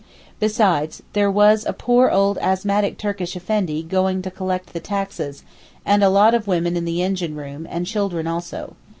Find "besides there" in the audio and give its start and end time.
0.39-1.29